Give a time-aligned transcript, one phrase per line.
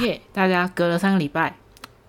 [0.00, 0.20] 耶！
[0.32, 1.56] 大家隔了三个礼拜，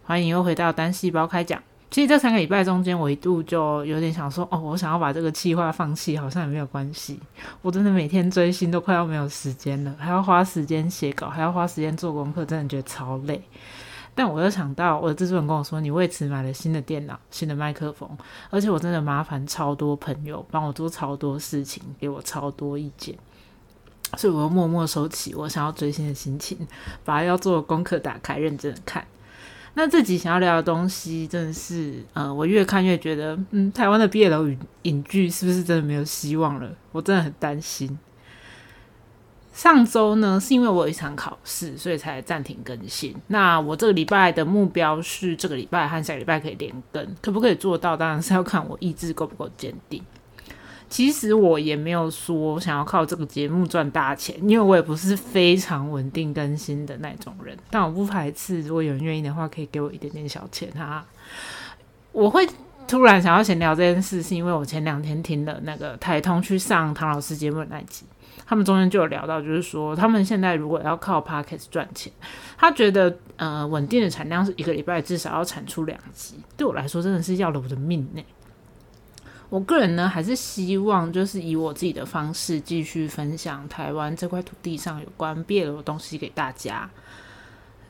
[0.03, 1.59] 欢迎又回到单细胞开讲。
[1.89, 7.19] 其实这三个礼拜中间，我一度就有点想说，哦，我想要把这个计划放弃，好像也没有关系。
[7.63, 13.41] 我真的每天追星都快要没有时间了，还要花时间写稿，还要花时间做功课，真的觉得超累。
[14.13, 18.07] 但我又想到，我的制作人跟我说，你为此买了新的电脑、新的麦克风，
[18.49, 23.15] 而且我真的麻烦超多朋友帮我做超多事情，给我超多意见，
[24.17, 26.57] 所以我又默默收起我想要追星的心情，
[27.03, 29.05] 把要做的功课打开，认真的看。
[29.73, 36.69] 那这集想要聊的东西，真的是，呃，我越看越觉得，嗯，台湾的毕业楼影影剧是不是真的没有希望了？
[36.91, 37.97] 我真的很担心。
[39.53, 43.15] 上周呢，是因为我有一场考试，所以才暂停更新。
[43.27, 47.95] 那我这个礼拜的目标是这个礼拜和下礼拜可以连更，可不可以做到？
[47.95, 50.03] 当然是要看我意志够不够坚定。
[50.91, 57.57] 其实我也没有说想要靠这个节目赚大钱，因为我也不是非常稳定更新的那种人。
[57.69, 61.05] 但我不排斥，如果有人愿意的话，可以给我一点点小钱哈。
[62.11, 62.45] 我会
[62.89, 68.05] 突然想要闲聊这件事，是因为我前两天听了那个台通去上唐老师节目的那集。
[68.45, 72.11] 他们中间就有聊到，就是说他们现在如果要靠 podcast 赚钱，
[72.57, 76.35] 他觉得呃稳定的产量是一个礼拜至少要产出两集。
[76.57, 78.21] 对我来说，真的是要了我的命呢。
[79.51, 86.89] 我个人呢，还是希望就是以我自己的方式继续分享台湾这块土地上有关毕业的东西给大家。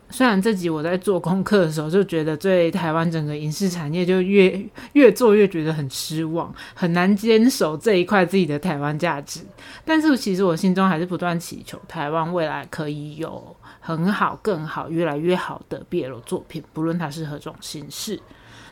[0.09, 4.59] 虽然这集我在做功课的时候就觉得对台湾整个影视产业就越
[4.93, 9.41] 越做越觉得很失望，很难坚守这一块自己的台湾价值，
[9.85, 18.19] 但是其实我心中还是不断祈求台湾未来可以有很好、更好、越来越好的 BL 作品，不论它是何种形式。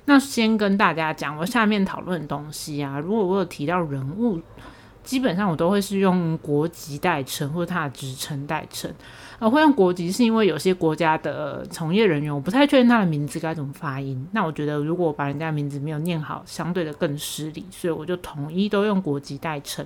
[0.10, 4.40] 那先跟大家讲，我下面讨论的东西啊，如果我有提到人物，
[5.04, 8.92] 基本上我都会是用国籍代称或者他的职称代称。
[9.38, 14.28] 呃，会用国籍是因为有些国家的从业人员，我不太确定他的名字该怎么发音。
[14.32, 19.86] 那我觉得如果把人家名字没有念好，相对的更失礼，所以我就统一都用国籍代称。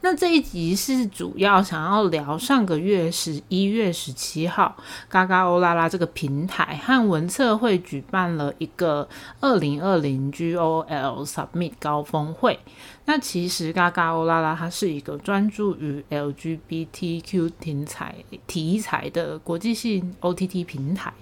[0.00, 4.76] 那这一集是主要想要聊上个月十一月十七号，
[5.08, 9.08] 嘎嘎欧拉拉这个平台和文策会举办了一个
[9.40, 12.60] 二零二零 GOL Submit 高峰会。
[13.06, 18.14] 那其实嘎嘎欧拉拉它是一个专注于 LGBTQ 题材
[18.46, 21.12] 题材的国际性 OTT 平台。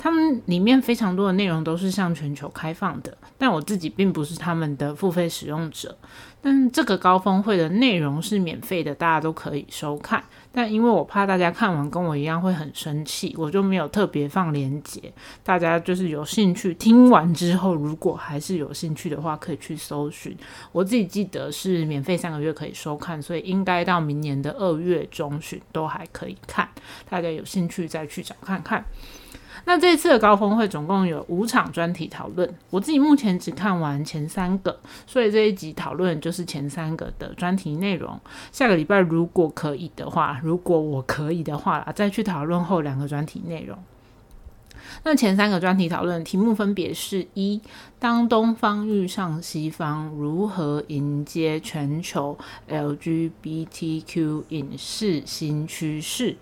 [0.00, 5.96] 他们里面非常多的内容都是向全球开放的，但我自己并不是他们的付费使用者。
[6.40, 10.22] 但这个高峰会的内容是免费的，大家都可以收看。
[10.52, 15.00] 但因为我怕大家看完跟我一样会很生气，我就没有特别放链接。
[15.44, 20.36] 大家就是有兴趣听完之后，如果还是有兴趣的话，可以去搜寻。
[20.72, 26.68] 我自己记得是免费三个月可以收看，所以应该到明年的二月中旬都还可以看。
[27.08, 28.84] 大家有兴趣再去找看看。
[29.68, 38.18] 那这次的高峰会总共有五场专题讨论，我自己目前只看完前三个，所以这一集讨论就是前三个的专题内容。
[38.50, 43.76] 下个礼拜如果可以的话，如果我可以的话，再去讨论后两个专题内容。
[45.04, 47.60] 那前三个专题讨论题目分别是：一、
[47.98, 52.38] 当东方遇上西方，如何迎接全球
[52.70, 56.36] LGBTQ 影视新趋势？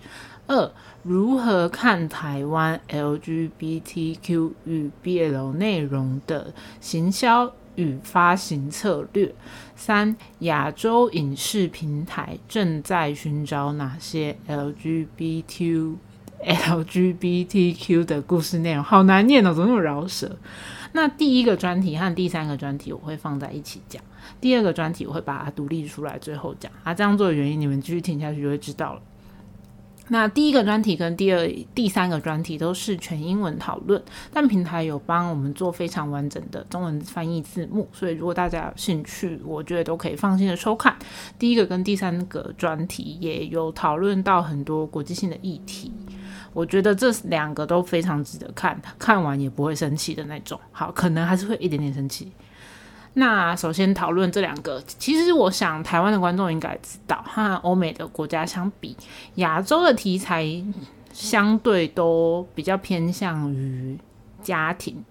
[0.48, 9.34] 二、如何看台湾 LGBTQ 与 BL 内容的行销与发行策略？
[9.74, 15.96] 三、亚洲影视平台正在寻找哪些 LGBTQ
[16.44, 18.82] LGBTQ 的故事内容？
[18.84, 20.36] 好难念哦，怎么那么饶舌？
[20.92, 24.02] 那第一个专题和第三个专题我会放在一起讲，
[24.40, 26.70] 第二个专题我会把它独立出来，最后讲。
[26.84, 29.02] 啊，这样做的原因，你们继续听下去就会知道了。
[30.08, 34.00] 那第一个专题跟第二、第三个专题都是全英文讨论，
[34.32, 40.96] 但平台有帮我们做非常完整的中文翻译字幕，所以如果大家有兴趣，我觉得都可以放心的收看。
[41.38, 45.92] 第一个跟第三个专题也有讨论到很多国际性的议题，
[46.52, 50.60] 我觉得这两个都非常值得看，看完也不会生气的那种。
[50.70, 52.30] 好，可能还是会一点点生气。
[53.18, 58.94] 那首先讨论这两个，其实我想台湾的观众应该知道，和欧美的国家相比，
[59.36, 60.46] 亚洲的题材
[61.14, 63.98] 相对都比较偏向于
[64.42, 65.02] 家庭，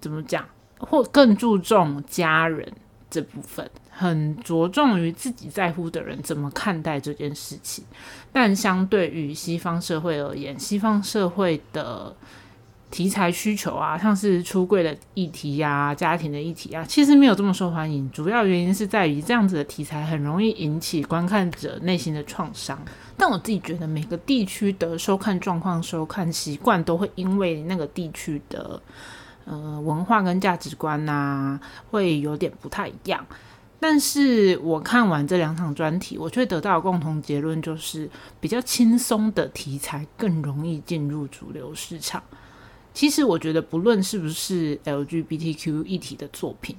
[0.00, 0.46] 怎么讲，
[0.78, 2.72] 或更注重家人
[3.10, 7.84] 这部分，很着重于自己在乎的人怎么看待这件事情。
[8.32, 12.14] 但相对于西方社会而言，西方社会的
[12.90, 18.10] 题材需求啊，像是出柜的议题呀、家庭的议题啊，其实没有这么受欢迎。
[18.10, 22.78] 主要原因是在于这样子的题材很容易引起观看者内心的创伤。
[23.16, 28.80] 但我自己觉得，每个地区的收看状况、收看习惯都会因为那个地区的
[29.44, 31.60] 呃文化跟价值观呐，
[31.90, 33.26] 会有点不太一样。
[33.80, 38.10] 但是我看完这两场专题，我却得到共同结论，就是
[38.40, 42.22] 比较轻松的题材更容易进入主流市场。
[42.98, 46.74] 其实我觉得，不论是不是 LGBTQ 议题的作品，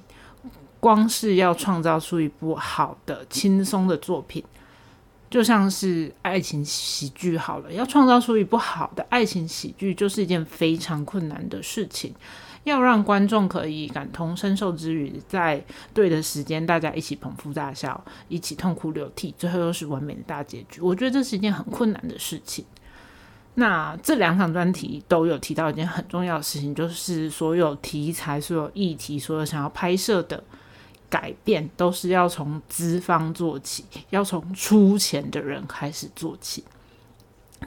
[0.78, 4.44] 光是要创造出一部好的、轻松的作品，
[5.30, 12.14] 就像是爱情喜剧好了，要创造出一部好的爱情喜剧，就是一件非常困难的事情。
[12.64, 15.64] 要让观众可以感同身受之余，在
[15.94, 20.82] 对的时间，大家一起捧腹大笑，一起痛哭流涕，最后又是完美的大结局。
[20.82, 22.62] 我觉得这是一件很困难的事情。
[23.54, 30.42] 那这两场专题都有提到一件很重要的事情，就是所有题材、所有议题、所有想要拍摄的
[31.08, 36.64] 改变，都是要从资方做起，要从出钱的人开始做起。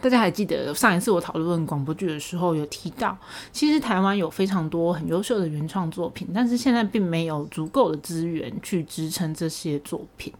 [0.01, 3.15] 大家还记得上一次我讨论广播剧的时候，有提到，
[3.51, 10.33] 其实台湾有非常多很优秀的原创作品，但是现在并没有足够的资源去支撑这些作品。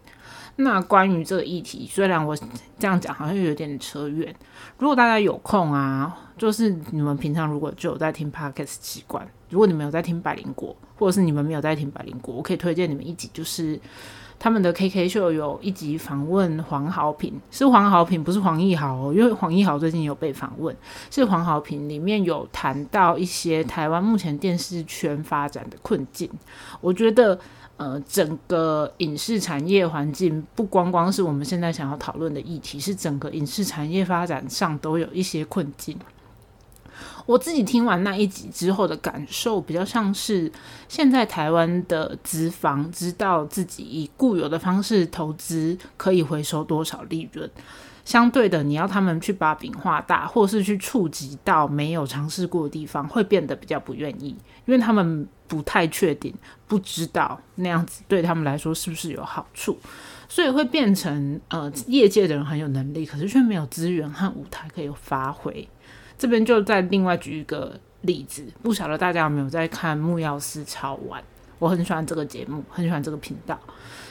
[0.58, 2.36] 那关于这个议题，虽然我
[2.78, 4.34] 这样讲好像有点扯远，
[4.78, 13.80] 如果大家有空啊，就是你们平常如果就有在听 podcast 习惯，如果你们有在听百灵果，或者是你们没有在听百灵果，我可以推荐你们一集，就是。
[14.44, 20.76] 他们的 KK 秀有一集访问黄豪平，是黄豪平，不是黄义豪，因为黄义豪最近有被访问，
[21.10, 21.88] 是黄豪平。
[21.88, 26.30] 里面有谈到一些台湾目前电视圈发展的困境。
[26.82, 27.40] 我觉得，
[27.78, 35.98] 呃，整个影视产业环境不光光是我们现在想要讨论的议题，是整个影视产业发展上都有一些困境。
[37.26, 40.52] 我自己听完那一集之后的感受，比较像是
[40.88, 47.50] 现在台湾的资方知道自己以固有的方式投资可以回收多少利润，
[48.04, 54.36] 相对的，你要他们去把饼画大，或是去触及到没有尝试过的地方，会变得比较不愿意，
[54.66, 56.34] 因为他们不太确定，
[56.68, 59.78] 不知道那样子对他们来说是不是有好处，
[60.28, 65.66] 所以会变成呃，业界的人很有能力，可是却没有资源和舞台可以发挥。
[66.24, 71.22] 这边就再另外举一个例子，不晓得大家有没有在看木曜四超玩？
[71.60, 73.60] 我很喜欢这个节目，很喜欢这个频道。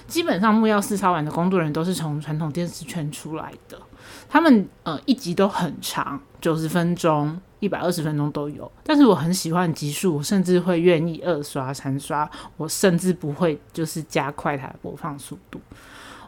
[0.07, 3.81] 基本上木曜四超玩的工作人员都是从传统电视圈出来的，
[4.29, 8.71] 他们呃一集都很长，九十分钟、一百二十分钟都有。
[8.85, 15.59] 但是我很喜欢集数，我甚至会愿意二刷、三刷，我甚至不会就是加快它的播放速度。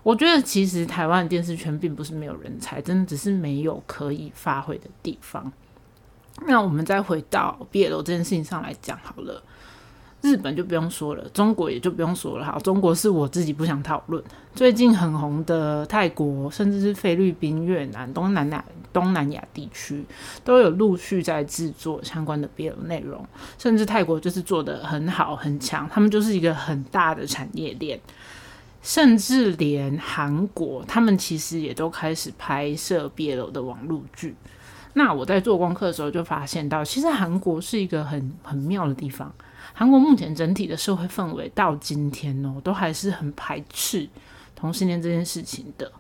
[0.03, 5.53] 我觉得其实台湾电视圈并不是没有人才，真的只是没有可以发挥的地方。
[6.47, 9.43] 那我们再回到毕业楼这件事情上来讲好了，
[10.21, 12.45] 日本就不用说了，中国也就不用说了。
[12.45, 14.23] 好，中国是我自己不想讨论。
[14.55, 20.05] 最近很红的泰国，甚至是菲律宾、越南、东南亚、东南亚地区，
[20.43, 23.25] 都有陆续在制作相关的毕业楼内容。
[23.57, 27.99] 甚至泰国就是做的很好很强，他们就是一个很大的产业链。
[28.83, 34.35] 甚至连韩国，他们其实也都开始拍摄毕业楼的网络剧。
[34.95, 39.33] 那我在做功课的时候就发现到，其实韩国是一个很很妙的地方。
[39.73, 44.09] 韩国目前整体的社会氛围到今天哦，都还是很排斥
[44.55, 45.91] 同性恋这件事情的。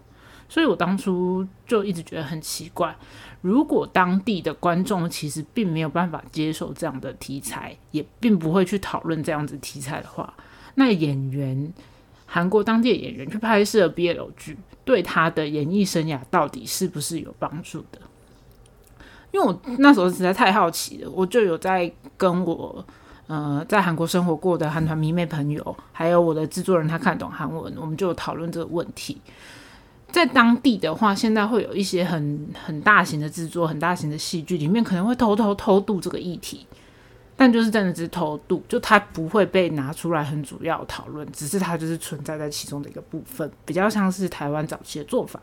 [0.48, 2.94] 所以我当初就一直觉得很奇怪，
[3.40, 10.32] 如果当地的观众其实并没有办法接受这样的题材，也并不会去讨论这样子题材的话，
[10.76, 11.72] 那演员
[12.26, 17.98] 韩国当地的演员去拍摄 BL 剧，对他的演艺生涯到底是不是有帮助的？
[19.34, 22.86] 因为我那时候实在太好奇了，我就有在跟我
[23.26, 29.20] 呃在韩国生活过的韩团迷妹朋友，还有我的制作人，他看懂韩文，我们就讨论这个问题。
[30.12, 36.64] 在当地的话，现在会有一些很很大型的制作、很大型的戏剧，里面可能会偷偷偷渡这个议题，
[37.36, 45.40] 但就是真的只是偷渡，就它不会被拿出来很主要讨论，只是它就是存在在其中的一个部分，比较像是台湾早期的做法。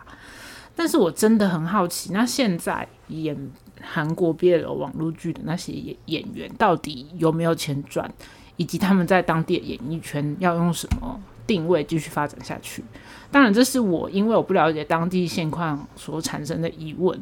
[0.75, 3.35] 但是我真的很好奇，那现在演
[3.81, 8.11] 韩国 BL 网络剧的那些演演员，到底有没有钱赚，
[8.57, 12.83] 以及他们在当地的演艺圈要用什么定位继续发展下去？
[13.31, 17.17] 当然，这是我因为我不了解当地现况所产生的疑问。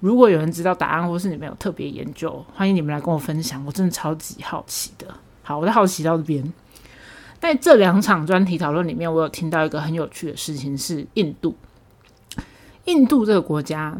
[0.00, 3.64] 如果有人知道答案，或是你们有特别研究，欢迎你们来跟我分享。
[3.64, 5.06] 我真的超级好奇的。
[5.42, 6.52] 好，我的好奇到这边。
[7.40, 11.54] 在这两场专题讨论里面，我有听到一个很有趣的事情，是印度。
[12.86, 13.96] 印度这个国家，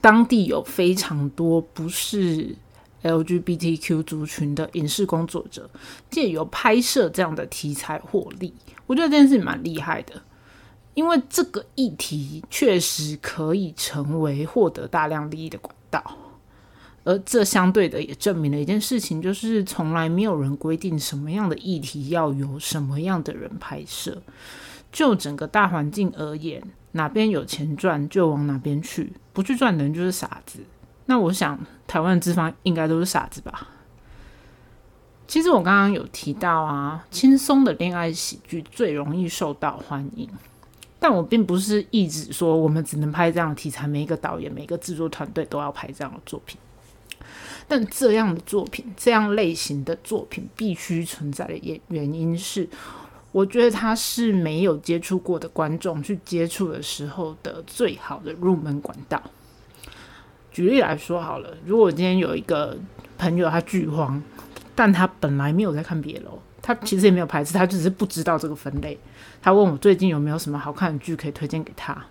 [0.00, 2.56] 当地有非常多不是
[3.02, 5.68] LGBTQ 族群的影视工作者，
[6.10, 8.54] 借由拍摄这样的题材获利。
[8.86, 10.22] 我觉得这件事蛮厉害的，
[10.94, 16.02] 因为这个议题确实可以成为获得大量利益的管道。
[17.06, 24.22] 而这相对的也证明了一件事情，就是从来没有人规定什么样的议题要由什么样的人拍摄。
[24.94, 30.60] 就整个大环境而言，哪边有钱赚就往哪边去，不去赚的人就是傻子。
[31.06, 31.58] 那我想，
[31.88, 33.70] 台湾的资方应该都是傻子吧？
[35.26, 40.28] 其实我刚刚有提到啊，轻松的恋爱喜剧最容易受到欢迎，
[41.00, 46.56] 但我并不是一直说我们只能拍这样的题材，每一个导演、每一个制作团队都要拍这样的作品。
[47.66, 52.68] 但这样的作品，这样类型的作品必须存在的原原因是，
[53.34, 59.20] 我觉得它是没有接触过的观众去接触的时候的最好的入门管道。
[60.52, 62.78] 举例来说好了，如果今天有一个
[63.18, 64.22] 朋友他剧荒，
[64.76, 68.96] 但他本来没有在看别楼，他其实也没有排斥，他只是不知道这个分类。
[69.42, 72.04] 他问我最近有没有什么好看的剧可以推荐给他，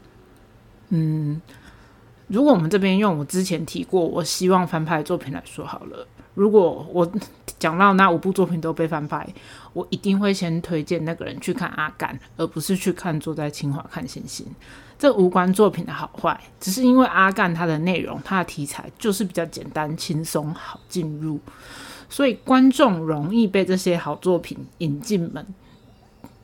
[0.89, 1.41] 嗯。
[2.27, 7.09] 如果我们这边用我之前提过我希望翻拍的作品来说好了，如果我
[7.63, 9.25] 讲到那五部作品都被翻拍，
[9.71, 14.45] 我一定会先推荐那个人去看《阿甘》，而不是去看坐在清华看星星。
[14.99, 21.39] 这无关作品的好坏，只是因为《阿甘》它的内容、它的题材就是比较简单、轻松、好进入，
[22.09, 25.47] 所以观众容易被这些好作品引进门。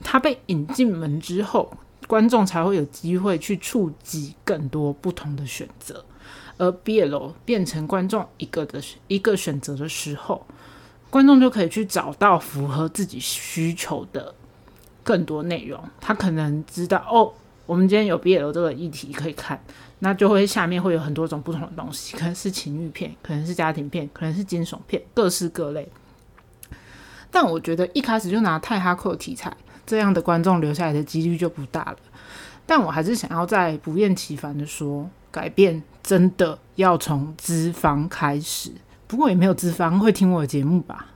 [0.01, 1.73] 他被引进门之后。
[2.07, 6.03] 观众才会有机会去触及更多不同的选择，
[6.57, 10.43] 而 BL 变成观众一个的一个选择的时候，
[11.09, 14.33] 观众就可以去找到符合自己需求的
[15.03, 15.81] 更多内容。
[15.99, 17.33] 他可能知道哦，
[17.65, 19.61] 我们今天有 BL 这个议题可以看，
[19.99, 25.89] 那就会下面会有很多种不同的东西，可能是情欲片，可能是家庭片，可能是惊悚片，各式各类。
[27.31, 29.55] 但我觉得一开始就拿太哈扣题材。
[29.85, 31.97] 这样的观众留下来的几率就不大了，
[32.67, 38.71] 但我还是想要再不厌其烦的说，改变真的要从资方开始。
[39.09, 41.07] 不过也没有资方会听我的节目吧？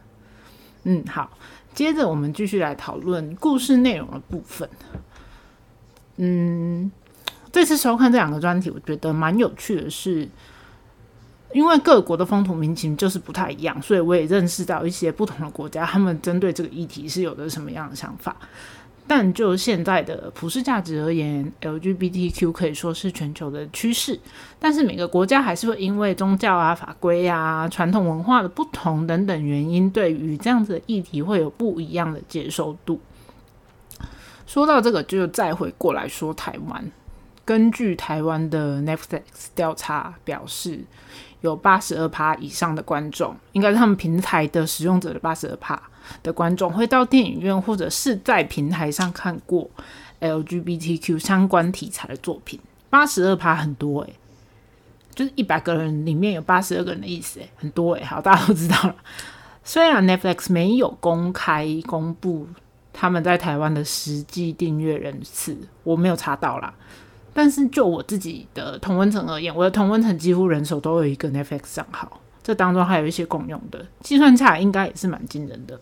[0.84, 1.30] 嗯，好，
[1.76, 4.68] 接着我们继续来讨论故事内容的部分。
[6.18, 6.92] 嗯，
[7.52, 10.28] 这次收看这两个专题，我觉得蛮有趣的是。
[11.54, 18.36] 因为各国的风土民情就是不太一样，所以我也认识到一些不同的国家，他们针对这个议题是有的什么样的想法。
[19.08, 24.20] 但就现在的普世价值而言，LGBTQ 可以说是全球的趋势，
[24.60, 33.00] 但是每个国家还是会因为宗教啊、法规啊、传统文化的不同等等原因，对于这样子的议题会有不一样的接受度。
[34.46, 36.92] 说到这个，就再回过来说台湾，
[37.44, 39.22] 根据台湾的 Netflix
[39.54, 40.86] 调查表示。
[41.42, 45.78] 有八十二趴以上的观众，应该是他们平台的使用者的八十二趴
[46.22, 49.70] 的观众会到电影院或者是在平台上看过
[50.20, 52.60] LGBTQ 相关题材的作品。
[52.90, 54.14] 八十二趴很多诶，
[55.16, 58.04] 就是一百个人里面有八十二个人的意思诶，很多诶。
[58.04, 58.96] 好，大家都知道了。
[59.64, 62.48] 虽然 Netflix 没有公开公布
[62.92, 66.74] 他们在台湾的实际订阅人次，我没有查到啦。
[67.34, 75.80] 但是就我自己的同温层而言，我的同温层几乎人手都有一个 Netflix 账号，这当中还有一些共用的，计算差应该也是蛮惊人的。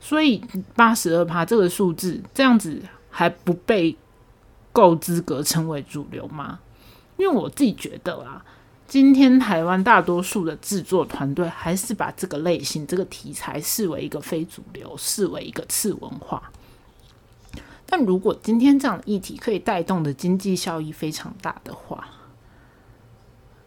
[0.00, 0.42] 所以
[0.74, 2.80] 八十二趴这个数字，这样子
[3.10, 3.94] 还不被
[4.72, 6.58] 够资格称为主流吗？
[7.18, 8.42] 因为我自己觉得啊，
[8.88, 16.50] 今天台湾大多数的制作团队还是把这个类型、这个题材视为一个非主流，视为一个次文化。
[17.84, 22.08] 但如果今天这样的议题可以带动的经济效益非常大的话，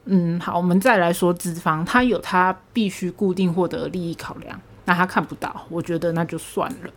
[0.06, 6.90] 嗯，好，我们再来说资方，他有他必须固定获得利益考量，那他看不到，我觉得那就算了。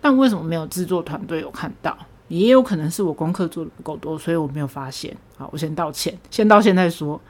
[0.00, 1.96] 但为什么没有制作团队有看到？
[2.28, 5.16] 也有可能是我功课做的不够多，所以我没有发现。
[5.36, 7.20] 好，我先道歉，先道歉再说。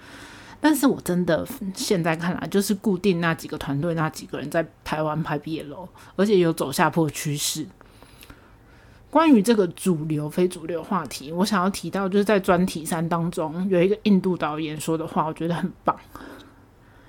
[0.61, 7.67] 但是我真的现在看来，就是固定那几个团队，那几个人在台湾拍毕业楼，而且有走下坡趋势。
[9.11, 15.97] 关于这个主流非主流话题，我想要提到，就是在专题三当中有一个印度导演说的话，我觉得很棒。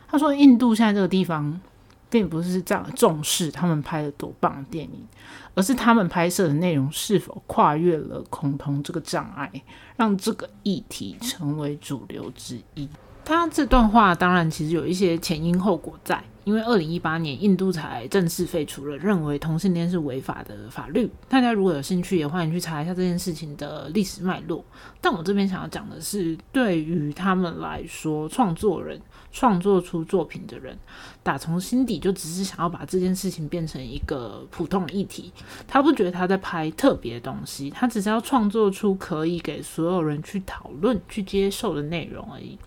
[0.08, 1.62] 他说，印度现在这个地方
[2.10, 5.08] 并不是这样重视他们拍的多棒的电影，
[5.54, 9.50] 而是他们拍摄的内容是否跨越了恐同这个障碍，
[9.96, 12.90] 让这个议题成为主流之一。
[13.32, 21.10] 他这段话当然其实有一些前因后果在，因为二零一八年印度才正式废除了认为同性恋是违法的法律。
[21.30, 24.66] 大家如果有兴趣，也欢迎去查一下这件事情的历史脉络。
[25.00, 30.78] 但我这边想要讲的是，对于他们来说，创作人创作出作品的人，
[31.24, 35.32] 打从心底就只是想要把这件事情变成一个普通的议题。
[35.66, 42.60] 他不觉得他在拍特别的东西，他只是要创作出可以给所有人去讨论、去接受的内容而已。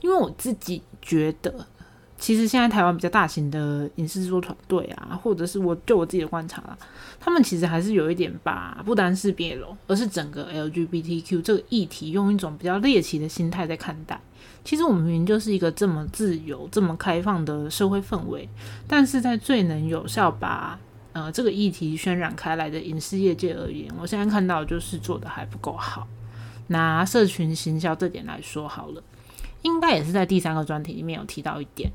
[0.00, 1.66] 因为我自己觉得，
[2.18, 6.76] 其实现在台湾比较大型的影视制作团队啊，或者是我就我自己的观察啦，
[7.20, 14.20] 他们其实还是有一点把不单是别楼，而是整个 LGBTQ 这个议题，用一种比较猎奇的心态在看待。
[14.64, 18.48] 其实我们明明就是一个这么自由、这么开放的社会氛围，
[18.86, 20.78] 但是在最能有效把
[21.12, 26.06] 呃这个议题渲染开来的影视业界而言，我现在看到就是做的还不够好。
[26.66, 29.02] 拿社群行销这点来说好了。
[29.62, 31.90] 应该也是在第三个专题里面有提到一点，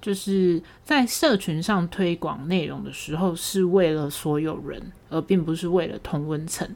[0.00, 6.68] 就是在社群上推广内容的时候，是为了所有人，而并不是为了同温层。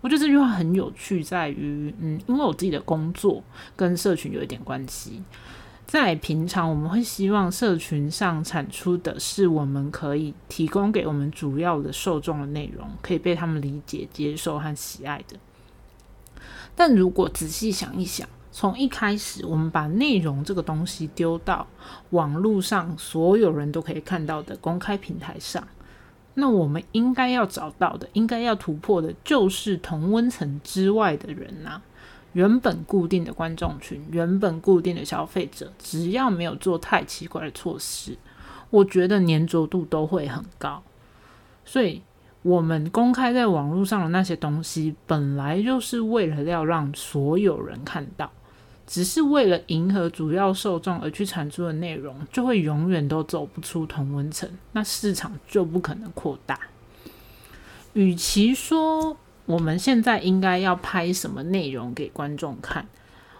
[0.00, 3.40] 我觉得这句话很有趣，在于，嗯，因为我自己的工作
[3.76, 5.22] 跟社群有一点关系，
[5.86, 15.36] 在平常我们会希望社群上产出的是我们可以提供给我们主要的受众的内容，可以被他们理解、接受和喜爱的。
[16.74, 21.66] 但如果仔细想一想，从一开始，我们把内容这个东西丢到
[22.10, 25.66] 网络上，所有人都可以看到的公开平台上，
[26.34, 31.80] 那我们应该要找到的，应该要突破的，就是同温层之外的人呐。
[32.34, 38.16] 原本固定的观众群，原本固定的消费者，只要没有做太奇怪的措施，
[38.70, 40.82] 我觉得粘着度都会很高。
[41.64, 42.02] 所以。
[42.44, 48.28] 我们公开在网络上的那些东西，本来就是为了要让所有人看到，
[48.92, 56.60] 只是为了迎合主要受众而去产出的内容，就会永远都走不出同温层，那市场就不可能扩大。
[57.94, 62.86] 与其说我们现在应该要拍什么内容给观众看，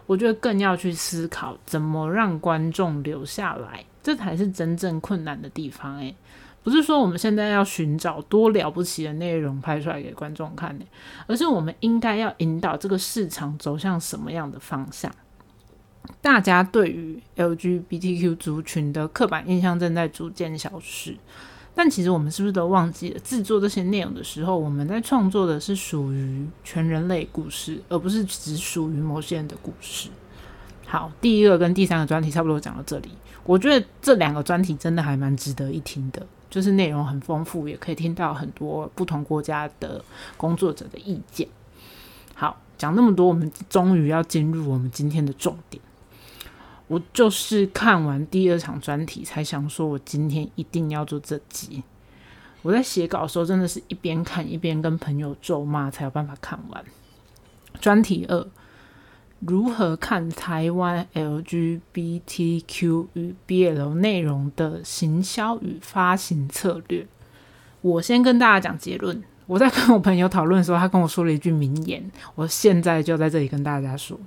[0.07, 5.99] 我觉得更要去思考怎么让观众留下来，这才是真正困难的地方。
[5.99, 6.17] 诶。
[6.63, 10.87] 不是说我们现在要寻找多了不起的内容拍出来给观众看的，
[11.27, 15.13] 而是我们应该要引导这个市场走向什么样的方向。
[16.21, 21.17] 大家对于 LGBTQ 族群的刻板印象正在逐渐消失，
[21.75, 30.09] 但其实我们是不是都忘记了，制作这些内容的时候，我们在创作的是属于全人类故事，而不是只属于某些人的故事。
[30.87, 33.11] 好，第一个跟第三个专题差不多讲到这里，
[33.45, 36.27] 我觉得这两个专题真的还蛮值得一听的。
[36.51, 40.05] 就是内容很丰富，也可以听到很多不同国家的
[40.37, 41.49] 工作者的意见。
[42.35, 45.83] 好，讲那么多，我们终于要进入我们今天的重点。
[46.93, 51.83] 我就是看完第二场专题，才想说我今天一定要做这集。
[52.61, 56.85] 我在写稿的时候，真的是一边看一边跟朋友咒骂，才有办法看完
[57.81, 58.47] 专题二。
[59.41, 67.07] 如何看台湾 LGBTQ 与 BL 内容的行销与发行策略？
[67.81, 69.23] 我先跟大家讲结论。
[69.47, 74.21] 我在跟我朋友讨论的时候，他跟我说了一句名言，我现在就在这里跟大家说。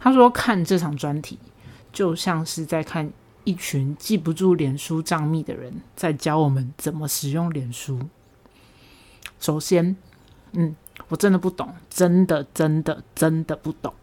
[0.00, 1.38] 他说：“看这场专题，
[1.94, 3.10] 就像是在看
[3.44, 7.98] 一群记不住脸书账密的人在教我们怎么使用脸书。”
[9.40, 9.96] 首先，
[10.52, 10.74] 嗯，
[11.08, 13.94] 我真的不懂，真的，真的，真的不懂。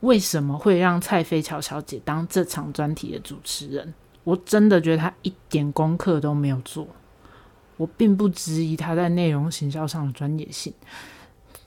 [0.00, 3.94] 为什么会让蔡飞乔小姐当这场专题的主持人？
[4.24, 6.86] 我真的觉得她一点功课都没有做。
[7.76, 10.72] 我并不质疑她在内容行销上的专业性。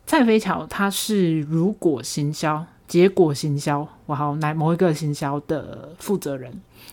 [0.05, 6.51] 蔡飞乔她是如果行销、结果行销，我好乃某一个行销的负责人。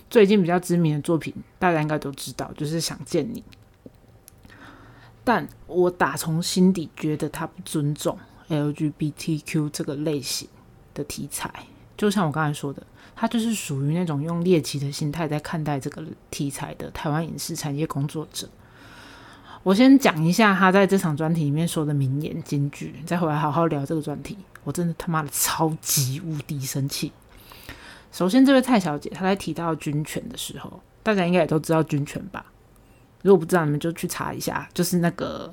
[0.09, 3.41] 最近比较知名的作品，大家应该都知道，就是《想见你》。
[5.25, 8.17] 但我打从心底觉得他不尊重
[8.49, 10.49] LGBTQ 这个类型。
[10.97, 11.53] 的题材，
[11.95, 12.83] 就像我刚才说的，
[13.15, 18.49] 他就是属于那种用猎奇的心态在看待这个题材的台湾影视产业工作者。
[19.67, 24.39] 我先讲一下他在这场专题里面说的名言金句，再回来好好聊这个专题。
[24.63, 27.11] 我真的他妈的超级无敌生气。
[28.13, 32.47] 首先，这位蔡小姐她在提到军犬的时候，大家应该也都知道军犬吧？
[33.23, 35.53] 如果不知道，你们就去查一下，就是那个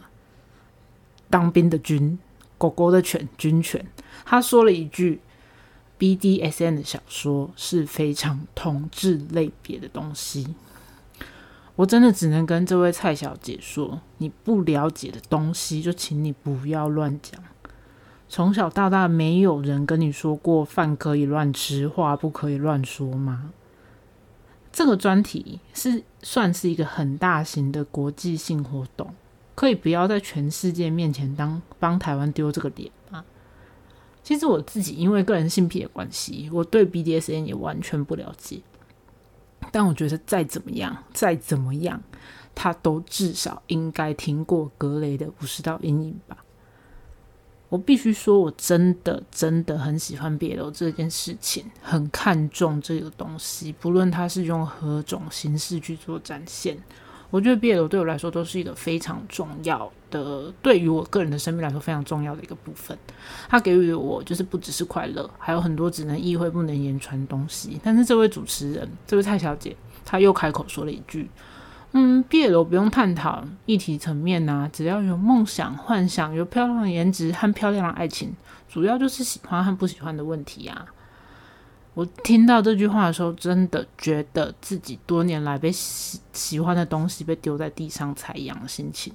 [1.32, 2.20] 当兵的军，
[2.60, 3.84] 狗狗的犬，军犬。
[4.24, 5.20] 她说了一句。
[6.00, 10.54] BDSN 的小说是非常同质类别的东西，
[11.76, 17.42] 我真的只能跟这位蔡小姐说，你不了解的东西就请你不要乱讲。
[18.30, 23.52] 从小到大，没有人跟你说过饭可以乱吃，话不可以乱说吗？
[24.72, 29.14] 这个专题是算是一个很大型的国际性活动，
[29.54, 33.24] 可以不要在全世界面前当帮台湾丢这个脸吗？
[34.24, 38.62] 其实我自己因为个人性癖的关系，我对 BDSN 也完全不了解。
[39.74, 42.00] 但我觉得再怎么样，再怎么样，
[42.54, 46.38] 他都至少应该听过格雷的五十道阴影吧。
[47.70, 56.78] 我必须说，我真的真的很喜欢别楼这件事情，很看重这个东西，不论它是用何种形式去做展现。
[57.32, 62.96] 我觉得毕业楼对我来说都是一个非常重要的，对于我个人的生命来说非常重要的一个部分。
[63.50, 67.80] 它给予我就是不只是快乐，还有很多只能意会不能言传东西。
[67.84, 71.30] 但是这位主持人，这位蔡小姐，她又开口说了一句
[71.94, 78.36] ：“嗯，毕业楼不用探讨议题层面呐，只要有梦想、幻想、有漂亮的颜值和漂亮的爱情，
[78.70, 80.86] 主要就是喜欢和不喜欢的问题啊。”
[81.96, 89.14] 我听到这句话的时候，真的觉得自己多年来被喜喜欢的东西被丢在地上采样的心情。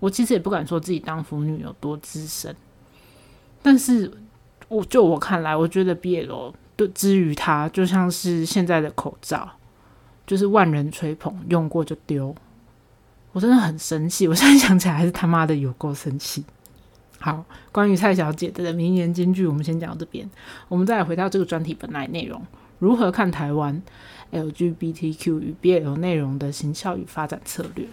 [0.00, 2.54] 我其实也不敢说自己当腐女有多资深，
[3.62, 4.10] 但是
[4.68, 9.48] 我就我看来，我觉得毕业楼对之于他，就像是现在的口罩，
[10.26, 12.34] 就是万人吹捧，用过就丢。
[13.32, 16.44] 我真的很生气，我现在想起来还是他妈的有够生气。
[17.18, 20.28] 好，关于蔡小姐的名言金句，我们先讲到这边。
[20.68, 22.42] 我们再回到这个专题本来内容：
[22.78, 23.80] 如何看台湾
[24.32, 27.86] LGBTQ 与 BL 内容的行销与发展策略？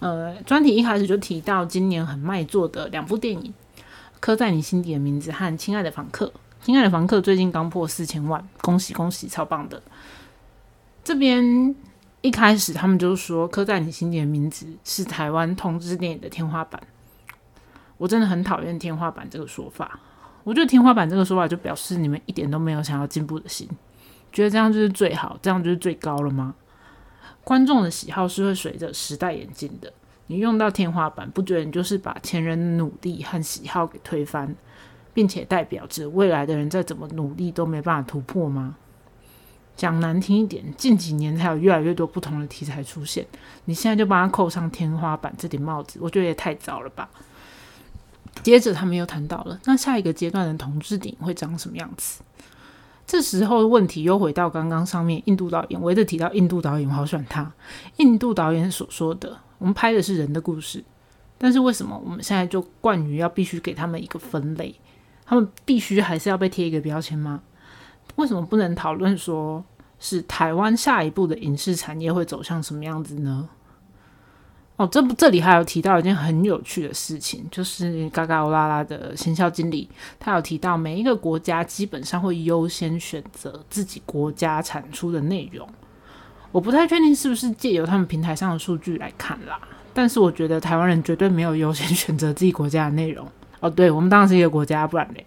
[0.00, 3.52] 呃，专题一开始就提到今年很卖座的两部电影，
[4.20, 6.26] 《刻在你心底的名字》和《亲爱的房客》。
[6.60, 9.82] 《亲爱的房客》最近刚破四千万，恭喜恭喜，超棒的！
[11.02, 11.74] 这边
[12.20, 16.80] 一开始他们就说，《刻在你心底的名字》是台湾同志电影的天花板。
[17.96, 19.98] 我真的很讨厌“天花板”这个说法。
[20.44, 23.68] 我觉得“天花板”这个说法就表示你们一点都没有想要进步的心，
[24.32, 26.54] 觉得这样就是最好，这样就是最高了吗？
[27.48, 29.90] 观众的喜好是会随着时代演进的。
[30.26, 34.54] 你用到天花板，不觉得你就是把前人的努力和喜好给推翻，
[35.14, 38.76] 并且代表着未来的人再怎么努力都没办法突破吗？
[39.74, 43.26] 讲难听一点，近几年才有越来越多不同的题材出现，
[43.64, 47.08] 你现在就帮他扣上“天花板”这顶帽子，我觉得也太早了吧。
[48.42, 52.20] 接着他们又谈到了，那下一个阶段的同志顶会长什么样子？
[53.08, 57.50] 这时候问题又回到刚刚上面，印度导演，我一直提到印度导演，我好喜欢他。
[57.96, 60.84] 印度导演所说的，我们拍的是人的故事，
[61.38, 64.74] 但是为什么我们现在就惯于要必须给他们一个分类？
[65.24, 67.40] 他们必须还是要被贴一个标签吗？
[68.16, 69.64] 为什么不能讨论说
[69.98, 73.48] 是台湾下一步的影视产业会走向什么样子呢？
[74.78, 85.68] 哦，这不这里还有提到一件很有趣的事情，就是嘎嘎欧拉拉的行销经理，他有提到每一个国家基本上会优先选择自己国家产出的内容。
[86.52, 89.60] 我不太确定是不是借由他们平台上的数据来看啦，
[89.92, 93.26] 但是我觉得台湾人绝对没有优先选择自己国家的内容。
[93.58, 95.26] 哦，对我们当然是一个国家，不然嘞。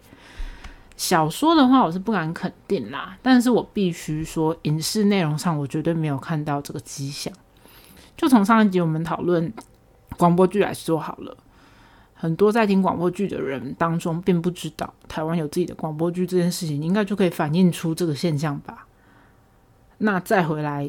[0.96, 7.30] 小说的话，我是不敢肯定啦，但是我必须说，影视内容上我绝对没有看到这个迹象。
[8.22, 9.52] 就从上一集我们讨论
[10.16, 11.36] 广播剧来说好了，
[12.14, 18.86] 很多在听广播剧的人当中，并不知道台湾有自己的广播剧这件事情，应该就可以反映出这个现象吧。
[19.98, 20.88] 那再回来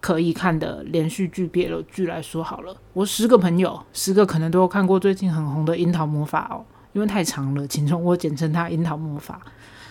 [0.00, 6.64] 可以看的连续剧、别的剧来说好了，我十个朋友，十个可能都有看过最近很红的《樱桃魔法》哦，
[6.94, 9.38] 因为太长了，请容我简称它《樱桃魔法》。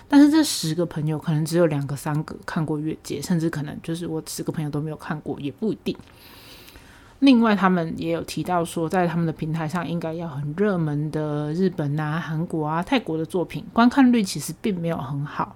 [0.07, 5.95] 但是这十个朋友可能只有两个、三个看过《月界》，甚至可能就是我十个朋友都没有看过，也不一定。
[7.19, 15.55] 另外，他们也有提到说，在他们的平台上应该要很热门的日本啊、韩国啊、泰国的作品，观看率其实并没有很好。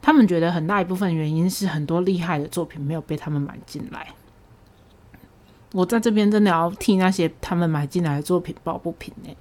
[0.00, 4.08] 他们觉得很大一部分原因是很多厉害的作品没有被他们买进来。
[5.72, 9.36] 我在这边真的要替那些他们买进来的作品抱不平诶。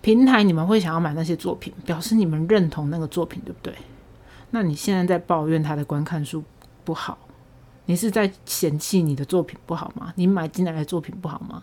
[0.00, 3.74] 平台你们会想要买那些作品，表示你们认同那个作品，对不对？
[4.50, 6.44] 那你现在在抱怨他的观看数
[6.84, 7.18] 不好？
[7.86, 10.12] 你是在嫌弃你的作品不好吗？
[10.16, 11.62] 你买进来的作品不好吗？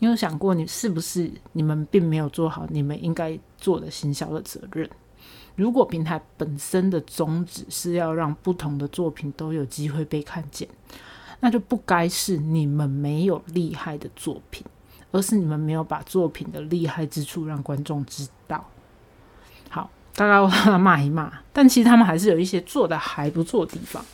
[0.00, 4.88] 你有想过，你是不是你们并没有做好你们应该做的行销的责任？
[5.54, 10.68] 如果平台本身的宗旨是要让不同的作品都有机会被看见，
[11.38, 14.66] 那就不该是你们没有厉害的作品，
[15.12, 18.68] 而是你们没有把作品的厉害之处让观众知道。
[19.70, 20.40] 好，大概
[20.76, 24.04] 骂一骂，但其实他们还是有一些做的还不错的地方。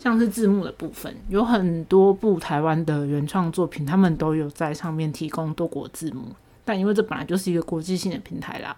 [0.00, 6.34] 像是字幕的部分，有很多部台湾的原创作品，他们都有在上面提供多国字幕，
[6.64, 8.74] 但因为这本来就是一个国际性的平台啦，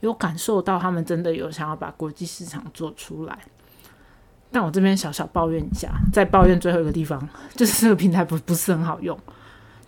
[0.00, 3.38] 有感受到他们真的有想要把国际市场做出来。
[4.52, 9.18] 但我这边小小抱怨一下，再抱怨最后一个地方， 就是这个平台不不是很好用。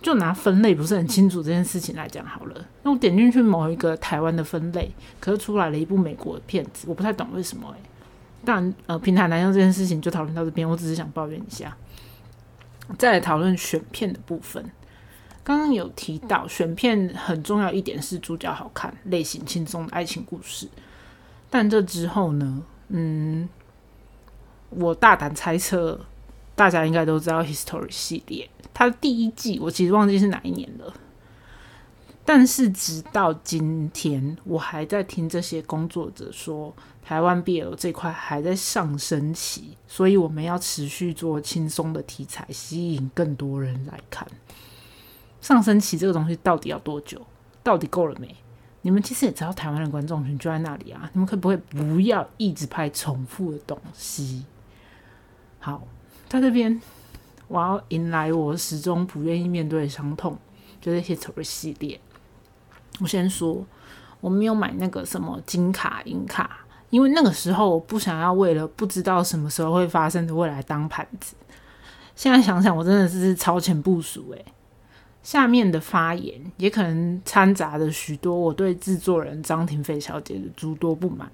[0.01, 2.65] 就拿分类不是很清楚这件事情来讲好了。
[2.83, 7.77] 那我点进去某一个台湾的分类，可是出来了一部美国的片子，我不太懂为什么诶。
[8.45, 11.77] 但，呃，平台难用这件事情就讨论到这边，我只是想抱怨一下。
[12.99, 14.65] 再来讨论选片的部分，
[15.45, 20.69] 刚刚有提到选片很重要一点是主角好看、类型轻松的爱情故事。
[21.49, 23.49] 但这之后呢，嗯，
[24.71, 26.01] 我大胆猜测，
[26.55, 28.51] 大家应该都知道《History》系列。
[28.75, 30.93] 它的第一季我其实忘记是哪一年了，
[32.25, 44.27] 但是直到今天，我还在听这些工作者说，台湾 BL 这块还在上升期，所以我们要持续做轻松的题材，吸引更多人来看。
[45.41, 47.21] 上升期这个东西到底要多久？
[47.63, 48.35] 到底够了没？
[48.83, 54.45] 你们其实也知道，台湾的观众群就在那里啊，你们可不可以不要一直拍重复的东西？
[55.59, 55.87] 好，
[56.29, 56.81] 在这边。
[57.49, 60.39] 我要迎来我始终不愿意面对的伤痛，
[60.81, 62.01] 就是 Hister 系列。
[62.99, 63.67] 我先说，
[64.23, 71.35] 我没有买那个什么金卡银卡，因为那个时候我不想要为了不知道什么时候会发生的未来当盘子。
[72.15, 74.45] 现在想想，我真的是超前部署诶。
[75.23, 81.33] 下面的发言也可能掺杂着许多我对制作人张庭飞小姐的诸多不满。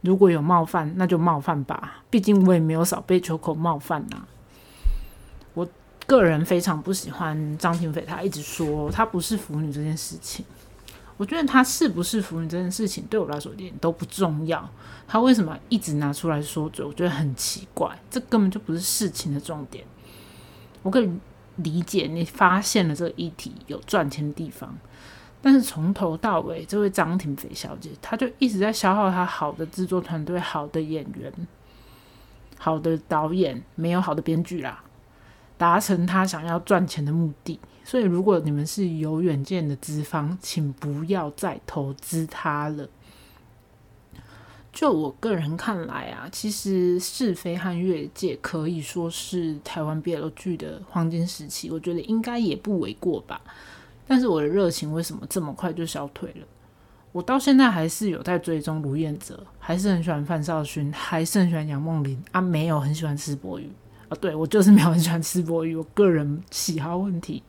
[0.00, 4.26] 如果有冒犯，那就冒犯吧，毕竟我也没有少被秋口冒犯呐。
[5.54, 5.64] 我
[6.04, 10.44] 个人非常不喜欢张庭斐，他一直说他不是腐女这件事情。
[11.16, 14.68] 我觉得他是不是腐女这件事情对我来说一点都不重要。
[15.06, 16.84] 他为什么一直拿出来说嘴？
[16.84, 19.84] 我觉得很奇怪，这根本就不是事情的重点。
[20.82, 21.08] 我可以
[21.56, 24.76] 理解你发现了这个议题有赚钱的地方，
[25.40, 31.32] 但是从头到尾，这位张庭斐小姐，她就一直在消耗她好的制作团队、好的演员、
[32.58, 34.82] 好的导演，没有好的编剧啦。
[35.56, 42.88] 达成他想要赚钱的目的，所以如果你们是有远见的资方，请不要再投资他了。
[44.72, 53.40] 就我个人看来啊，其实是非和越界可以说是台湾 BL 剧的黄金时期，我觉得应该也不为过吧。
[54.06, 56.46] 但是我的热情为什么这么快就消退了？
[57.12, 63.70] 我到现在还是有在追踪卢彦哲，还是很喜欢范少勋，还是很喜欢杨梦玲啊，没有很喜欢施柏宇。
[64.08, 67.42] 啊，对我就是没有很喜欢吃博鱼，我个人喜好问题。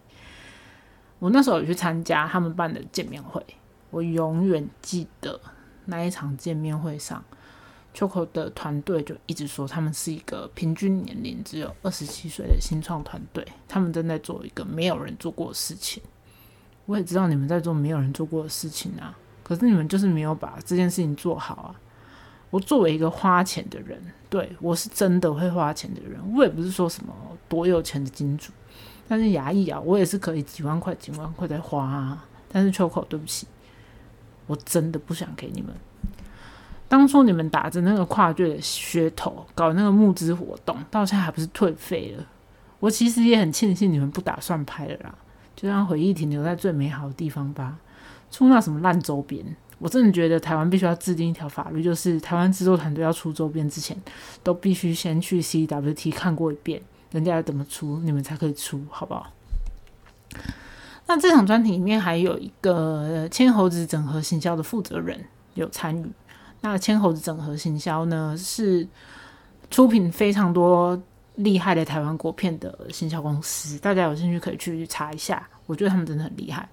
[1.19, 3.43] 我那时候有去参加他们办的见面会，
[3.89, 5.39] 我永远记得
[5.85, 7.23] 那一场见面会上
[7.93, 16.03] ，Choco 的团队就一直说他们是一个平均年龄只有二十七岁的新创团队，他们正在做一个没有人做过的事情。
[16.85, 21.75] 我也知道你们在做没有人做过的事情啊，可是你们就是没有把这件事情做好啊。
[22.55, 26.17] 我作为一个花钱的人，对我是真的会花钱的人。
[26.33, 27.13] 我也不是说什么
[27.49, 28.53] 多有钱的金主，
[29.09, 32.25] 但是牙医啊，我也是可以几万块、几万块在花啊。
[32.49, 33.45] 但是秋口，对不起，
[34.47, 35.75] 我真的不想给你们。
[36.87, 42.25] 当初你们打着那个跨界的噱头搞那个募资活动，到现在还不是退费了？
[42.79, 45.13] 我其实也很庆幸你们不打算拍了啦，
[45.57, 47.77] 就让回忆停留在最美好的地方吧。
[48.31, 49.45] 出那什么烂周边。
[49.79, 53.95] 我真的觉得台湾必须要制定一条法律，就是台湾制作团队要出周边之前，
[54.41, 59.31] 都必须先去 CWT 看过一遍，人家要怎么出，你们才可以出，好不好？
[61.07, 66.05] 那这场专题里面还有一个千猴子整合行销的负责人有参与。
[66.61, 68.87] 那千猴子整合行销呢，是
[69.69, 70.99] 出品非常多
[71.35, 76.67] 厉害的台湾国片的行销公司，大家有兴趣可以去查一下，我觉得他们真的很厉害。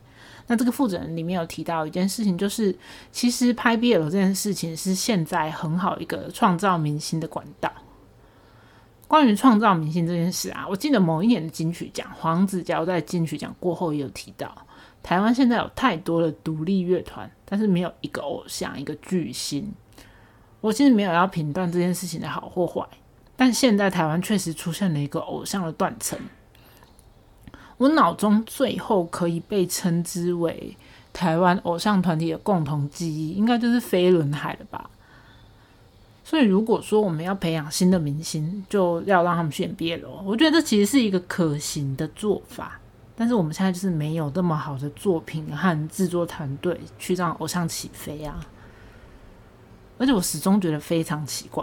[0.52, 2.76] 那这个负责人里面有提到一件事情，就是
[3.10, 7.72] 其实拍 BL 这件事情是现在很好一个创造明星的管道。
[9.08, 14.54] 关于创造明星这件事啊，我记得某一年的金曲奖，黄子佼在金曲奖过后也有提到，
[15.02, 19.72] 台湾现在有太多的独立乐团，但是没有一个偶像，一个巨星。
[20.60, 22.86] 我其实没有要评断这件事情的好或坏，
[23.34, 26.18] 但现在台湾确实出现了一个偶像的断层。
[27.78, 30.76] 我脑中最后可以被称之为
[31.12, 34.88] 台湾偶像团体的共同记忆，应该就是飞轮海了吧。
[36.24, 42.78] 所以如果说我们要培养新的明星，就要让他们去演 BL，我觉得这其实是一个可行的做法。
[43.14, 48.40] 但是我们现在就是没有这么好的作品和制作团队去让偶像起飞啊。
[49.98, 51.62] 而且我始终觉得非常奇怪，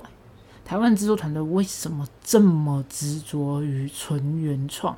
[0.63, 4.95] 台湾制作团队为什么这么执着于纯原创？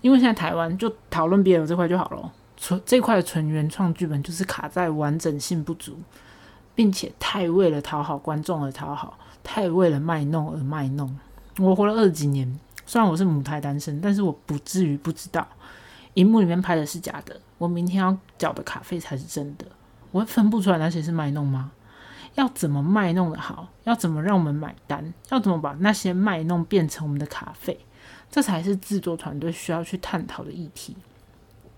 [0.00, 5.96] 因为现在台湾就讨论 BL 这块就好了，纯这块的纯原创剧本就是卡在完整性不足，
[6.74, 11.18] 并且太为了讨好观众而讨好，太为了卖弄而卖弄。
[11.58, 15.46] 我活了二十几年，虽然我是母胎单身，但是我不至于不知道，
[16.14, 19.66] 荧幕里面拍的是假的，我明天要缴的卡费才是真的。
[20.12, 21.72] 我会分不出来那些是卖弄吗？
[22.36, 23.66] 要怎么卖弄的好？
[23.82, 25.12] 要怎么让我们买单？
[25.30, 27.80] 要怎么把那些卖弄变成我们的卡费？
[28.30, 30.96] 这才是制作团队需要去探讨的议题，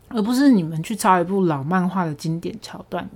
[0.09, 3.09] 而不是你们去抄一部老漫画的经典桥段，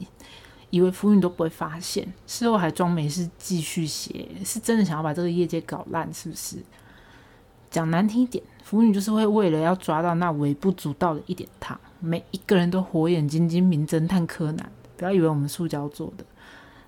[0.71, 6.57] 以为腐女都不会发现，事后还装没事继续写，是真的想要把这个业界搞烂，是不是？
[7.71, 14.71] 讲难听一点，腐女就是会为了要抓到那微不足道的一点糖，每一个人都火眼金睛，名侦探柯南。
[14.97, 16.25] 不要以为我们塑胶做的，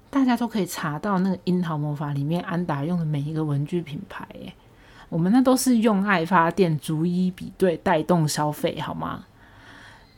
[0.08, 4.54] 大家都可以查到那个樱桃魔法里面安达用的每一个文具品牌，诶，
[5.08, 9.24] 我们那都是用爱发电，逐一比对，带动消费，好吗？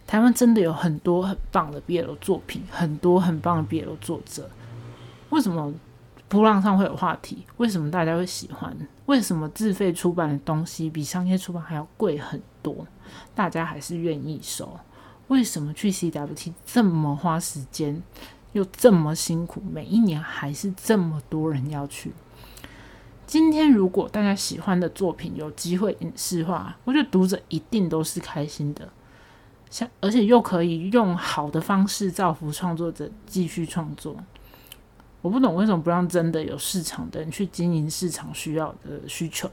[0.07, 4.49] 台湾真的有很多很棒的 BL 作品，很多很棒的 BL 作者，
[5.29, 5.71] 为什么
[6.29, 7.45] 波浪上会有话题？
[7.59, 8.75] 为什么大家会喜欢？
[9.05, 12.87] 为什么自费出版的东西比商业出版还要贵很多？
[13.35, 14.79] 大家还是愿意收？
[15.29, 18.03] 为什么去 CWT 这么花时间，
[18.53, 19.63] 又这么辛苦？
[19.71, 22.13] 每一年还是这么多人要去。
[23.29, 28.89] 今天如果大家喜欢的作品有机会影视化，我觉得读者一定都是开心的。
[29.69, 34.17] 像而且又可以用好的方式造福创作者继续创作。
[35.21, 39.51] 我不懂为什么不让真的有市场的人去经营市场需要的需求。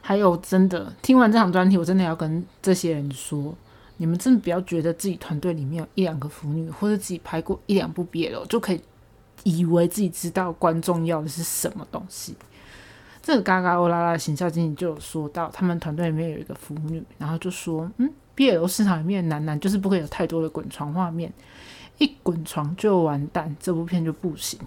[0.00, 3.54] 还有真的听完这场专题，我真的要跟这些人说。
[3.98, 8.80] 你们真的不要觉得自己团队里面有一两个腐女，或者自己拍过一两部 BL，就可以
[9.44, 12.36] 以为自己知道观众要的是什么东西。
[13.22, 21.32] 这个嘎嘎欧拉拉的行销经理就有说到，他们团队里面有一个腐女，然后就说：“嗯，BL 市场里面男男就是不可以有太多的滚床画面，
[21.98, 24.58] 一滚床就完蛋，这部片就不行。”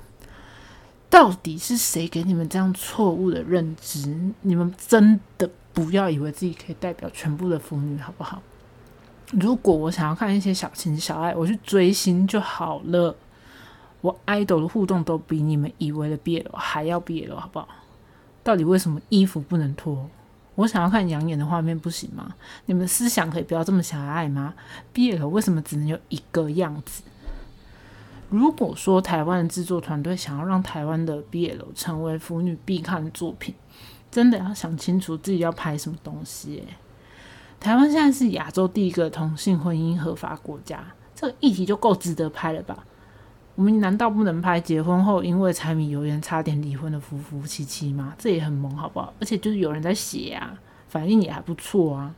[1.10, 4.16] 到底是谁给你们这样错误的认知？
[4.42, 8.42] 你们真的不要以为自己可以代表全部的腐女，好不好？
[9.32, 13.16] 如果我想要看一些小情小爱，我去追星就好了。
[14.04, 17.70] 我爱豆的互动都比你们以为的 BL 还要 BL，好不好？
[18.44, 20.10] 到底为什么衣服不能脱？
[20.56, 22.36] 我想要看养眼的画面不行吗？
[22.66, 24.56] 你们的思想可以不要这么狭隘吗
[24.94, 27.02] ？BL 为什么只能有一个样子？
[28.30, 33.56] 如果说台湾的制作团队想要让台湾的 BL 成为腐女必看的作品，
[34.12, 36.66] 真的要想清楚自己要拍什么东西。
[37.62, 40.84] 台湾现在是亚洲第一个同性婚姻合法国家，
[41.16, 42.86] 这个议题就够值得拍了吧？
[43.56, 48.14] 我们难道不能拍结婚后因为柴米油盐差点离婚的夫夫妻妻吗？
[48.18, 49.14] 这也很萌，好不好？
[49.20, 52.14] 而且就是有人在写啊，反应也还不错啊。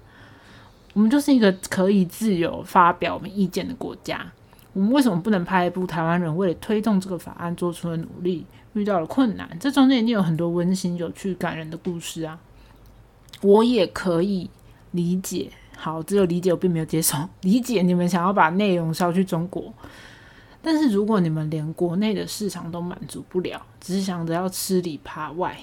[0.93, 4.25] 我们就是一个可以自由发表我们意见的国家，
[4.73, 9.57] 我们为什么不能拍一部台湾人为了推动这个法案做出的努力，遇到了困难？
[9.59, 12.39] 这中间一定有很多温馨、有趣、感人的故事啊！
[13.41, 14.49] 我也可以。
[14.91, 17.17] 理解好，只有理解，我并没有接受。
[17.41, 19.73] 理解你们想要把内容销去中国，
[20.65, 25.56] 但是如果你们连国内的市场都满足不了，只是想着要吃里扒外，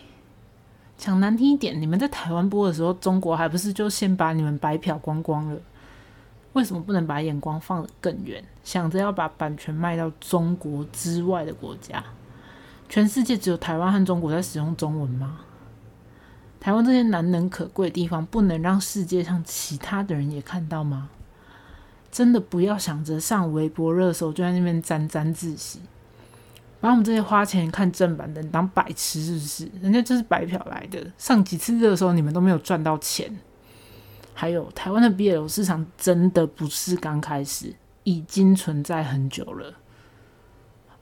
[0.96, 5.58] 讲难听一点，你们在台湾播的时候，中国还不是就先把你们白嫖光光了？
[6.52, 12.04] 为什么不能把眼光放得更远，想着要把版权卖到中国之外的国家？
[12.88, 15.40] 全世界只有台湾和中国在使用中文吗？
[16.60, 21.08] 台湾这些难能可贵的地方，不能让世界上其他的人也看到吗？
[22.12, 25.80] 真的不要想着上微博热搜就在那边沾沾自喜，
[26.78, 29.70] 把我们这些花钱看正版的当白痴是不是？
[29.80, 33.34] 人家就是白嫖来的，上几次热搜你们都没有赚到钱。
[34.34, 39.74] 还有台湾的 BL 市场真的不是刚开始，已经存在很久了。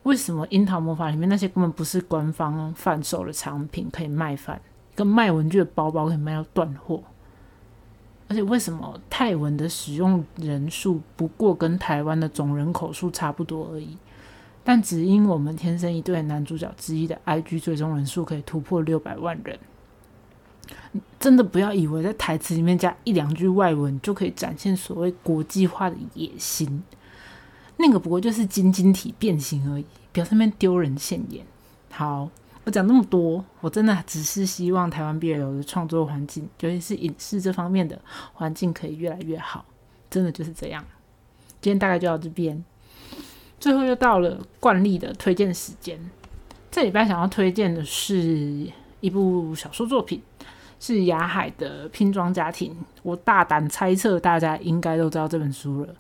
[0.05, 4.61] 为什么樱桃魔法里面那些根本不是官方贩售的产品可以卖饭？
[4.95, 7.03] 跟卖文具的包包可以卖到断货，
[8.31, 13.97] 而且为什么泰文的使用人数不过跟台湾的总人口数差不多而已？
[14.63, 19.59] 但只因我们天生一对男主角之一的 IG 最终人数可以突破六百万人，
[21.19, 26.85] 真的不要以为在台词里面加一两句外文就可以展现所谓国际化的野心，
[27.79, 31.45] 那个不过就是晶晶体变形而已，表上面丢人现眼。
[31.91, 32.31] 好。
[32.65, 37.99] 我讲那么多，我真的只是希望台湾 BL 的创作环境，尤其是影视这方面的
[38.35, 39.65] 环境，可以越来越好。
[40.11, 40.85] 真的就是这样。
[41.61, 42.63] 今天大概就到这边，
[43.59, 45.99] 最后又到了惯例的推荐时间。
[46.71, 50.23] 这礼拜想要推荐的是一部小说作品，
[50.79, 52.77] 是雅海的拼装家庭。
[53.03, 55.95] 我大胆猜测，大家应该都知道这本书了。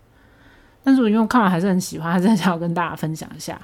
[0.82, 3.60] 但是我因为看完还是很喜欢，还是很想要跟大家分享一下。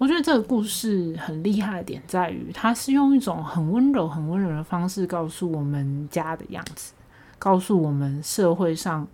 [0.00, 6.94] 我觉得这个故事很厉害的点在于，它是用一种很温柔、很温柔的方式告诉我们家的样子，
[7.38, 9.06] 告诉我们社会上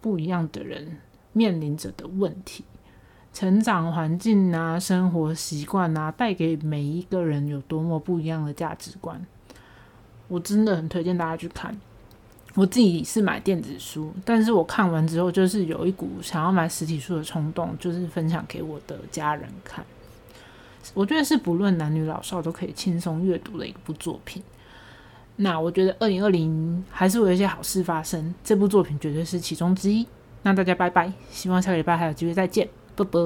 [0.00, 0.98] 不一样的人
[1.32, 2.64] 面临着的问题。
[3.32, 9.24] 成长环境啊，生活习惯啊，带给每一个人有多么不一样的价值观，
[10.26, 11.72] 我真的很推荐大家去看。
[12.54, 19.84] 我自己是买电子书，但是我看完之后，就是有一股想要买实体书的冲动，就是分享给我的家人看。
[20.94, 24.42] 我觉得是不论男女老少都可以轻松阅读的一部作品。
[25.36, 30.06] 那我觉得二零二零还是会有一些好事发生，这部作品绝对是其中之一。
[30.42, 32.68] 那大家拜拜，希望下个礼拜还有机会再见。
[32.94, 33.20] 拜拜。